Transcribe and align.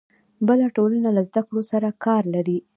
بله 0.47 0.67
ټولنه 0.75 1.09
له 1.17 1.21
زده 1.29 1.41
کړو 1.47 1.61
سره 1.71 1.87
کار 2.05 2.23
لري. 2.35 2.57